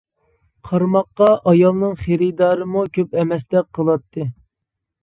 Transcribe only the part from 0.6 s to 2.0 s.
قارىماققا ئايالنىڭ